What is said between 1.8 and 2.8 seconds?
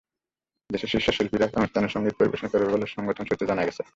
সংগীত পরিবেশন করবেন